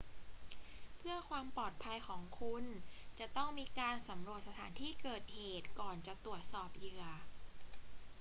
[0.97, 2.65] เพื่อความปลอดภัยของคุณ
[3.19, 7.05] จะต้องมีการสำรวจสถานที่เกิดเหตุก่อนจะตรวจสอบเหยื่อ